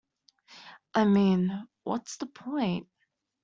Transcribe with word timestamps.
I 0.95 1.05
mean, 1.05 1.67
what's 1.83 2.17
the 2.17 2.25
point? 2.25 2.87